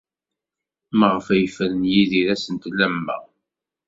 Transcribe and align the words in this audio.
Maɣef 0.99 1.27
ay 1.33 1.41
yefren 1.43 1.89
Yidir 1.91 2.27
asentel 2.33 2.79
am 2.85 2.95
wa? 3.05 3.17